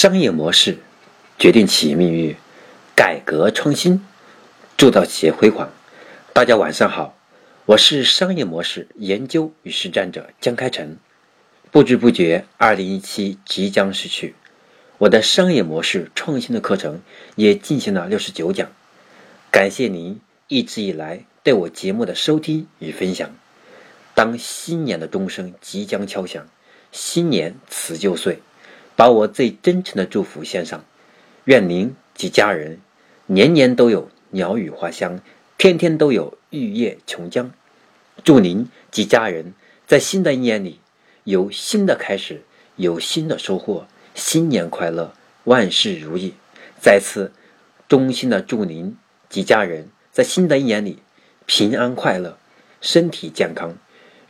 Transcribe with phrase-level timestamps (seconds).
[0.00, 0.78] 商业模式
[1.40, 2.36] 决定企业命运，
[2.94, 4.06] 改革创新
[4.76, 5.72] 铸造企业辉煌。
[6.32, 7.18] 大家晚上好，
[7.66, 10.96] 我是商业模式研究与实战者江开成。
[11.72, 14.36] 不知不觉，二零一七即将逝去，
[14.98, 17.02] 我的商业模式创新的课程
[17.34, 18.70] 也进行了六十九讲。
[19.50, 23.34] 感谢您一直以来对我节目的收听与分享。
[24.14, 26.46] 当新年的钟声即将敲响，
[26.92, 28.40] 新年辞旧岁。
[28.98, 30.84] 把我最真诚的祝福献上，
[31.44, 32.80] 愿您及家人
[33.26, 35.20] 年年都有鸟语花香，
[35.56, 37.50] 天天都有玉叶琼浆。
[38.24, 39.54] 祝您及家人
[39.86, 40.80] 在新的一年里
[41.22, 42.42] 有新的开始，
[42.74, 46.34] 有新的收获，新年快乐，万事如意。
[46.80, 47.30] 再次
[47.86, 48.96] 衷心的祝您
[49.28, 50.98] 及家人在新的一年里
[51.46, 52.36] 平安快乐，
[52.80, 53.78] 身体健康。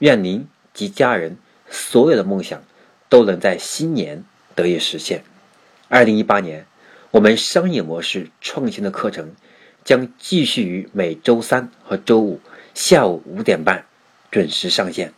[0.01, 1.39] 愿您及家人
[1.71, 2.63] 所有的梦想
[3.09, 4.25] 都能在新年。
[4.59, 5.23] 得以实现。
[5.87, 6.67] 二零一八年，
[7.13, 9.37] 我们商业模式创新的课程
[9.85, 12.41] 将继续于每周三和周五
[12.75, 13.87] 下午五点半
[14.33, 15.15] 准时上线，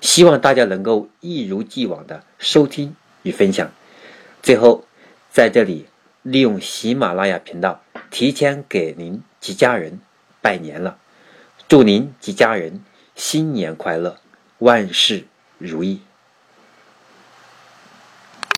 [0.00, 3.72] 希望大家能够一如既往的收听与分享。
[4.44, 4.84] 最后，
[5.28, 5.86] 在这里
[6.22, 9.98] 利用喜马拉雅频道提前给您及家人
[10.40, 10.98] 拜年了，
[11.66, 12.84] 祝您及家人
[13.16, 14.18] 新年快乐，
[14.58, 15.24] 万事
[15.58, 16.00] 如意。